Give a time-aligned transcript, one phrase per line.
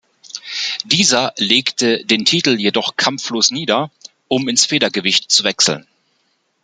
[0.83, 3.91] Dieser legte den Titel jedoch kampflos nieder,
[4.29, 5.85] um ins Federgewicht zu wechseln.